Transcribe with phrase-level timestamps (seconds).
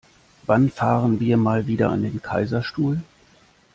[0.47, 3.03] Wann fahren wir mal wieder an den Kaiserstuhl?